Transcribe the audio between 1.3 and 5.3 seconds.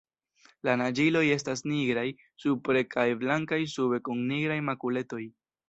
estas nigraj supre kaj blankaj sube kun nigraj makuletoj.